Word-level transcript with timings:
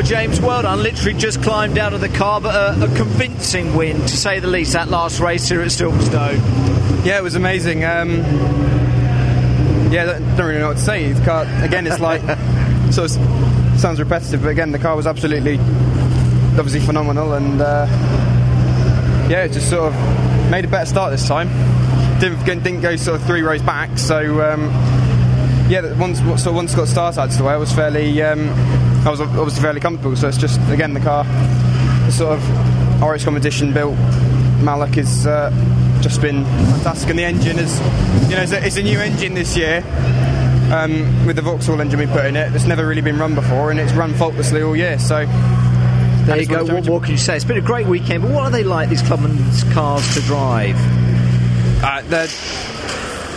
Well, 0.00 0.08
James, 0.08 0.40
well 0.40 0.62
done. 0.62 0.82
Literally 0.82 1.12
just 1.12 1.42
climbed 1.42 1.76
out 1.76 1.92
of 1.92 2.00
the 2.00 2.08
car, 2.08 2.40
but 2.40 2.54
a, 2.54 2.84
a 2.84 2.96
convincing 2.96 3.76
win, 3.76 4.00
to 4.00 4.16
say 4.16 4.40
the 4.40 4.46
least, 4.46 4.72
that 4.72 4.88
last 4.88 5.20
race 5.20 5.46
here 5.46 5.60
at 5.60 5.66
Silverstone. 5.66 7.04
Yeah, 7.04 7.18
it 7.18 7.22
was 7.22 7.34
amazing. 7.34 7.84
Um, 7.84 8.20
yeah, 9.92 10.06
don't 10.06 10.36
don't 10.38 10.46
really 10.46 10.58
know 10.58 10.68
what 10.68 10.78
to 10.78 10.82
say. 10.82 11.12
The 11.12 11.22
car, 11.22 11.42
again, 11.62 11.86
it's 11.86 12.00
like, 12.00 12.22
so 12.92 13.04
of 13.04 13.10
sounds 13.78 13.98
repetitive, 13.98 14.40
but 14.40 14.48
again, 14.48 14.72
the 14.72 14.78
car 14.78 14.96
was 14.96 15.06
absolutely, 15.06 15.58
obviously 15.58 16.80
phenomenal, 16.80 17.34
and 17.34 17.60
uh, 17.60 17.86
yeah, 19.28 19.44
it 19.44 19.52
just 19.52 19.68
sort 19.68 19.92
of 19.92 20.50
made 20.50 20.64
a 20.64 20.68
better 20.68 20.86
start 20.86 21.10
this 21.10 21.28
time. 21.28 21.50
Didn't, 22.20 22.42
didn't 22.46 22.80
go 22.80 22.96
sort 22.96 23.20
of 23.20 23.26
three 23.26 23.42
rows 23.42 23.60
back, 23.60 23.98
so 23.98 24.50
um, 24.50 24.70
yeah, 25.70 25.96
once 25.98 26.18
so 26.42 26.52
once 26.52 26.74
got 26.74 26.88
start 26.88 27.16
out 27.16 27.30
of 27.30 27.38
the 27.38 27.44
way, 27.44 27.52
I 27.52 27.56
was 27.56 27.72
fairly, 27.72 28.20
um, 28.22 28.48
I 29.06 29.10
was 29.10 29.20
obviously 29.20 29.62
fairly 29.62 29.80
comfortable. 29.80 30.16
So 30.16 30.26
it's 30.28 30.36
just 30.36 30.60
again 30.68 30.94
the 30.94 31.00
car, 31.00 31.22
the 31.24 32.10
sort 32.10 32.38
of 32.38 33.02
Oryx 33.02 33.24
competition 33.24 33.72
built 33.72 33.96
Mallock 34.62 34.96
has 34.96 35.26
uh, 35.26 35.50
just 36.02 36.20
been 36.20 36.44
fantastic, 36.44 37.10
and 37.10 37.18
the 37.18 37.24
engine 37.24 37.58
is, 37.58 37.78
you 38.28 38.36
know, 38.36 38.42
it's 38.42 38.52
a, 38.52 38.66
it's 38.66 38.76
a 38.76 38.82
new 38.82 38.98
engine 38.98 39.34
this 39.34 39.56
year. 39.56 39.84
Um, 40.72 41.26
with 41.26 41.34
the 41.34 41.42
Vauxhall 41.42 41.80
engine 41.80 41.98
we 41.98 42.06
put 42.06 42.24
in 42.26 42.36
it, 42.36 42.54
it's 42.54 42.64
never 42.64 42.86
really 42.86 43.00
been 43.00 43.18
run 43.18 43.34
before, 43.34 43.70
and 43.70 43.80
it's 43.80 43.92
run 43.92 44.14
faultlessly 44.14 44.62
all 44.62 44.76
year. 44.76 44.98
So 44.98 45.26
There 46.26 46.38
you 46.38 46.46
go. 46.46 46.64
What 46.64 46.86
more 46.86 47.00
can 47.00 47.12
you 47.12 47.18
say? 47.18 47.34
It's 47.34 47.44
been 47.44 47.58
a 47.58 47.62
great 47.62 47.86
weekend, 47.86 48.22
but 48.22 48.32
what 48.32 48.44
are 48.44 48.50
they 48.50 48.62
like, 48.62 48.88
these 48.88 49.02
Clubman's 49.02 49.64
cars 49.72 50.14
to 50.14 50.20
drive? 50.22 50.76
Uh, 51.82 52.02
they're 52.02 52.28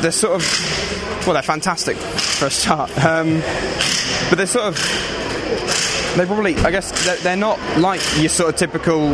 they're 0.00 0.12
sort 0.12 0.34
of 0.34 1.22
well, 1.26 1.34
they're 1.34 1.42
fantastic 1.42 1.96
for 1.96 2.46
a 2.46 2.50
start, 2.50 2.90
um, 3.04 3.40
but 4.30 4.36
they're 4.36 4.46
sort 4.46 4.66
of 4.66 4.76
they 6.16 6.24
probably 6.24 6.56
I 6.58 6.70
guess 6.70 7.04
they're, 7.04 7.16
they're 7.16 7.36
not 7.36 7.58
like 7.78 8.00
your 8.18 8.28
sort 8.28 8.50
of 8.50 8.56
typical 8.56 9.08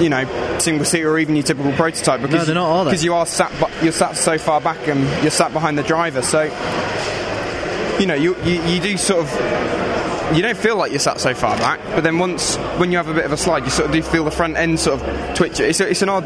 you 0.00 0.08
know 0.08 0.58
single 0.58 0.84
seater 0.84 1.10
or 1.10 1.18
even 1.18 1.34
your 1.34 1.42
typical 1.42 1.72
prototype 1.72 2.20
because 2.22 2.46
they're 2.46 2.54
not, 2.54 2.68
are 2.68 2.84
they? 2.84 2.90
because 2.90 3.04
you 3.04 3.14
are 3.14 3.26
sat 3.26 3.50
bu- 3.58 3.84
you're 3.84 3.92
sat 3.92 4.16
so 4.16 4.38
far 4.38 4.60
back 4.60 4.86
and 4.88 5.00
you're 5.22 5.30
sat 5.30 5.52
behind 5.52 5.76
the 5.76 5.82
driver 5.82 6.22
so 6.22 6.42
you 7.98 8.06
know 8.06 8.14
you, 8.14 8.36
you, 8.44 8.62
you 8.64 8.80
do 8.80 8.96
sort 8.96 9.24
of 9.24 9.30
you 10.34 10.42
don't 10.42 10.56
feel 10.56 10.76
like 10.76 10.90
you're 10.90 10.98
sat 10.98 11.20
so 11.20 11.34
far 11.34 11.56
back, 11.56 11.80
but 11.94 12.02
then 12.02 12.18
once 12.18 12.56
when 12.78 12.90
you 12.90 12.96
have 12.96 13.08
a 13.08 13.14
bit 13.14 13.24
of 13.24 13.30
a 13.32 13.36
slide, 13.36 13.62
you 13.64 13.70
sort 13.70 13.86
of 13.86 13.92
do 13.92 14.02
feel 14.02 14.24
the 14.24 14.30
front 14.30 14.56
end 14.56 14.80
sort 14.80 15.00
of 15.00 15.36
twitch. 15.36 15.60
It's, 15.60 15.78
a, 15.78 15.88
it's 15.88 16.02
an 16.02 16.08
odd. 16.08 16.24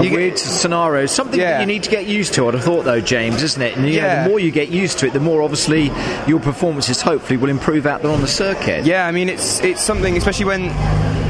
A 0.00 0.04
you 0.04 0.10
get- 0.10 0.16
weird 0.16 0.38
scenario. 0.38 1.06
Something 1.06 1.40
Yeah. 1.40 1.52
that 1.52 1.60
you 1.60 1.66
need 1.66 1.82
to 1.84 1.90
get 1.90 2.06
used 2.06 2.34
to, 2.34 2.48
I'd 2.48 2.54
have 2.54 2.64
thought, 2.64 2.84
though, 2.84 3.00
James, 3.00 3.42
isn't 3.42 3.62
it? 3.62 3.76
And 3.76 3.88
you 3.88 4.00
know, 4.00 4.24
the 4.24 4.28
more 4.30 4.40
you 4.40 4.50
get 4.50 4.70
used 4.70 4.98
to 5.00 5.06
it, 5.06 5.12
the 5.12 5.20
more 5.20 5.42
obviously 5.42 5.92
your 6.26 6.40
performances 6.40 7.00
hopefully 7.02 7.36
will 7.36 7.50
improve 7.50 7.86
out 7.86 8.02
there 8.02 8.10
on 8.10 8.20
the 8.20 8.26
circuit. 8.28 8.84
Yeah, 8.84 9.06
I 9.06 9.12
mean 9.12 9.28
it's 9.28 9.60
it's 9.60 9.82
something, 9.82 10.16
especially 10.16 10.46
when 10.46 10.72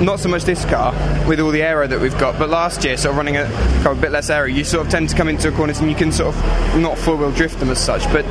not 0.05 0.19
so 0.19 0.31
much 0.31 0.45
this 0.45 0.65
car 0.65 0.95
with 1.29 1.41
all 1.41 1.51
the 1.51 1.63
aero 1.63 1.87
that 1.87 2.01
we've 2.01 2.17
got, 2.17 2.39
but 2.39 2.49
last 2.49 2.85
year, 2.85 2.97
sort 2.97 3.11
of 3.13 3.17
running 3.19 3.37
a 3.37 3.45
car 3.83 3.93
a 3.93 3.97
bit 3.97 4.11
less 4.11 4.31
aero, 4.31 4.47
you 4.47 4.65
sort 4.65 4.87
of 4.87 4.91
tend 4.91 5.11
to 5.11 5.15
come 5.17 5.29
into 5.29 5.49
a 5.49 5.53
corners 5.53 5.79
and 5.81 5.91
you 5.91 5.95
can 5.97 6.11
sort 6.11 6.35
of 6.35 6.77
not 6.79 6.97
four 6.97 7.17
wheel 7.17 7.31
drift 7.33 7.61
them 7.61 7.69
as 7.69 7.79
such, 7.79 8.03
but 8.13 8.25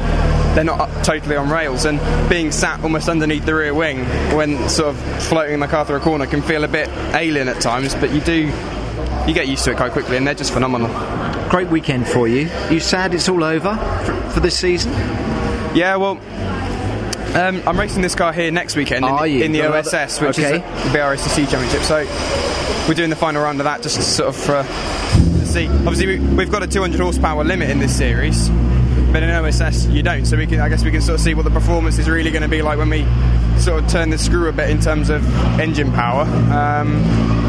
they're 0.56 0.64
not 0.64 0.80
up 0.80 1.04
totally 1.04 1.36
on 1.36 1.48
rails. 1.50 1.86
And 1.86 2.00
being 2.28 2.52
sat 2.52 2.82
almost 2.84 3.08
underneath 3.08 3.46
the 3.46 3.54
rear 3.54 3.74
wing 3.76 4.04
when 4.36 4.68
sort 4.68 4.90
of 4.96 5.24
floating 5.24 5.60
the 5.60 5.68
car 5.68 5.86
through 5.86 5.98
a 5.98 6.00
corner 6.00 6.26
can 6.26 6.42
feel 6.42 6.64
a 6.64 6.68
bit 6.68 6.90
alien 7.14 7.48
at 7.48 7.62
times, 7.62 7.94
but 7.94 8.12
you 8.12 8.22
do. 8.22 8.52
You 9.28 9.34
get 9.34 9.48
used 9.48 9.64
to 9.66 9.72
it 9.72 9.78
quite 9.78 9.92
quickly, 9.92 10.18
and 10.18 10.26
they're 10.26 10.34
just 10.34 10.54
phenomenal. 10.54 10.90
Great 11.50 11.68
weekend 11.70 12.08
for 12.08 12.28
you. 12.28 12.50
You 12.70 12.80
sad 12.80 13.14
it's 13.14 13.30
all 13.30 13.44
over 13.44 13.76
for, 14.06 14.30
for 14.32 14.40
this 14.40 14.58
season? 14.58 14.92
Yeah, 15.76 15.98
well, 15.98 16.20
um, 17.36 17.62
I'm 17.68 17.80
racing 17.80 18.02
this 18.02 18.16
car 18.16 18.34
here 18.34 18.50
next 18.50 18.76
weekend 18.76 19.06
in, 19.06 19.32
you? 19.32 19.44
in 19.44 19.52
the 19.52 19.62
OSS, 19.62 20.20
which 20.20 20.40
okay. 20.40 20.56
is 20.56 20.84
the 20.84 20.98
BRSCC 20.98 21.50
Championship. 21.50 21.84
So 21.84 22.06
we're 22.88 22.96
doing 22.96 23.12
the 23.12 23.16
final 23.16 23.44
round 23.44 23.60
of 23.60 23.66
that 23.66 23.84
just 23.84 23.98
to 23.98 24.02
sort 24.02 24.30
of 24.30 24.50
uh, 24.50 24.64
see. 25.46 25.68
Obviously, 25.68 26.18
we, 26.18 26.36
we've 26.36 26.52
got 26.52 26.64
a 26.64 26.68
200 26.68 27.00
horsepower 27.00 27.44
limit 27.44 27.70
in 27.70 27.78
this 27.78 27.96
series, 27.96 28.50
but 29.12 29.22
in 29.22 29.30
OSS 29.30 29.86
you 29.88 30.02
don't. 30.02 30.26
So 30.26 30.38
we 30.38 30.48
can, 30.48 30.60
I 30.60 30.70
guess, 30.70 30.84
we 30.84 30.90
can 30.90 31.02
sort 31.02 31.20
of 31.20 31.22
see 31.22 31.36
what 31.36 31.46
the 31.46 31.52
performance 31.52 32.00
is 32.00 32.10
really 32.10 32.32
going 32.32 32.42
to 32.42 32.50
be 32.50 32.64
like 32.64 32.80
when 32.80 32.90
we 32.90 33.06
sort 33.60 33.84
of 33.84 33.90
turn 33.90 34.10
the 34.10 34.18
screw 34.18 34.50
a 34.50 34.52
bit 34.52 34.72
in 34.72 34.80
terms 34.80 35.12
of 35.12 35.24
engine 35.60 35.92
power. 35.92 36.24
Um, 36.52 37.49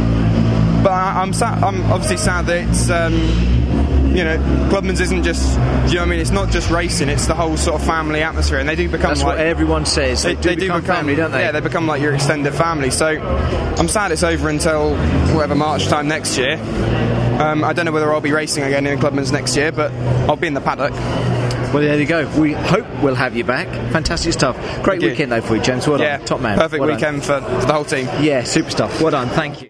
but 0.82 0.92
I, 0.92 1.20
I'm 1.22 1.32
sad, 1.32 1.62
I'm 1.62 1.82
obviously 1.92 2.16
sad 2.16 2.46
that 2.46 2.68
it's. 2.68 2.90
Um, 2.90 3.60
you 4.14 4.24
know, 4.24 4.38
Clubman's 4.70 5.00
isn't 5.00 5.22
just, 5.22 5.54
do 5.54 5.60
you 5.60 5.60
know 5.60 6.00
what 6.00 6.00
I 6.00 6.04
mean? 6.06 6.18
It's 6.18 6.32
not 6.32 6.50
just 6.50 6.68
racing, 6.68 7.08
it's 7.08 7.26
the 7.26 7.34
whole 7.34 7.56
sort 7.56 7.80
of 7.80 7.86
family 7.86 8.22
atmosphere, 8.22 8.58
and 8.58 8.68
they 8.68 8.74
do 8.74 8.88
become 8.88 9.10
That's 9.10 9.22
like. 9.22 9.38
what 9.38 9.46
everyone 9.46 9.86
says. 9.86 10.24
They, 10.24 10.34
do, 10.34 10.56
become, 10.56 10.82
family, 10.82 11.14
don't 11.14 11.30
they? 11.30 11.42
Yeah, 11.42 11.52
they 11.52 11.60
become 11.60 11.86
like 11.86 12.02
your 12.02 12.12
extended 12.12 12.52
family. 12.52 12.90
So 12.90 13.06
I'm 13.06 13.86
sad 13.86 14.10
it's 14.10 14.24
over 14.24 14.48
until 14.48 14.96
whatever 15.32 15.54
March 15.54 15.86
time 15.86 16.08
next 16.08 16.36
year. 16.36 16.54
Um, 17.40 17.62
I 17.62 17.72
don't 17.72 17.84
know 17.84 17.92
whether 17.92 18.12
I'll 18.12 18.20
be 18.20 18.32
racing 18.32 18.64
again 18.64 18.84
in 18.84 18.98
Clubman's 18.98 19.30
next 19.30 19.56
year, 19.56 19.70
but 19.70 19.92
I'll 20.28 20.34
be 20.34 20.48
in 20.48 20.54
the 20.54 20.60
paddock. 20.60 20.92
Well, 21.72 21.84
there 21.84 21.98
you 22.00 22.06
go. 22.06 22.28
We 22.36 22.52
hope 22.52 22.86
we'll 23.02 23.14
have 23.14 23.36
you 23.36 23.44
back. 23.44 23.68
Fantastic 23.92 24.32
stuff. 24.32 24.56
Great 24.82 25.00
weekend, 25.00 25.30
though, 25.30 25.40
for 25.40 25.54
you, 25.54 25.62
James. 25.62 25.86
Well 25.86 26.00
yeah, 26.00 26.16
done. 26.16 26.26
Top 26.26 26.40
man. 26.40 26.58
Perfect 26.58 26.80
Well 26.80 26.92
weekend 26.92 27.24
for, 27.24 27.40
for 27.40 27.66
the 27.66 27.72
whole 27.72 27.84
team. 27.84 28.08
Yeah, 28.20 28.42
super 28.42 28.70
stuff. 28.70 29.00
Well 29.00 29.12
done. 29.12 29.28
Thank 29.28 29.62
you. 29.62 29.68